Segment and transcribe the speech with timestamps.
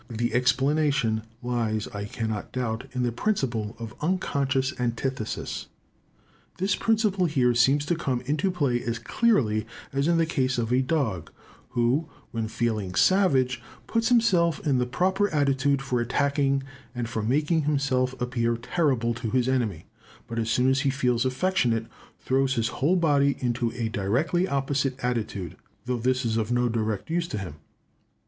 [0.09, 5.67] The explanation lies, I cannot doubt, in the principle of unconscious antithesis.
[6.57, 10.73] This principle here seems to come into play as clearly as in the case of
[10.73, 11.29] a dog,
[11.69, 16.63] who, when feeling savage, puts himself in the proper attitude for attacking
[16.95, 19.85] and for making himself appear terrible to his enemy;
[20.25, 21.85] but as soon as he feels affectionate,
[22.17, 27.11] throws his whole body into a directly opposite attitude, though this is of no direct
[27.11, 27.57] use to him.